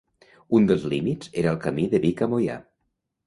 Un 0.59 0.63
dels 0.69 0.85
límits 0.93 1.29
era 1.43 1.53
el 1.57 1.61
camí 1.67 1.85
de 1.91 2.01
Vic 2.07 2.23
a 2.27 2.31
Moià. 2.33 2.59